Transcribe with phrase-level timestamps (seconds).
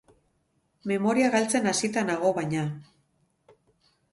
[0.91, 2.65] Memoria galtzen hasita nago, baina.